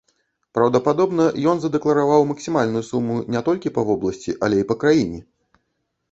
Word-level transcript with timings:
Праўдападобна, 0.57 1.25
ён 1.51 1.59
задэклараваў 1.65 2.25
максімальную 2.29 2.81
суму 2.87 3.17
не 3.35 3.41
толькі 3.49 3.73
па 3.75 3.81
вобласці, 3.91 4.35
але 4.47 4.55
і 4.63 4.67
па 4.71 4.75
краіне. 4.85 5.19